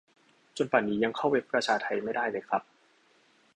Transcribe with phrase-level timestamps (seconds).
[0.57, 2.63] จนป่านนี้ยังเข้าเว็บประชาไทไม่ได้เลยครับ